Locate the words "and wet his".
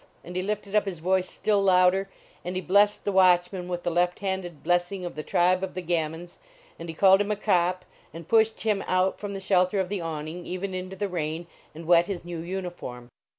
11.75-12.25